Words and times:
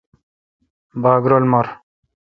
باگ 1.01 1.23
رل 1.31 1.45
مُر۔ 1.51 1.67